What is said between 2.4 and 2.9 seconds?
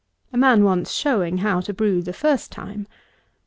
time.